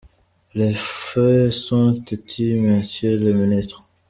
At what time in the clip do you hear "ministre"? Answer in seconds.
3.35-3.83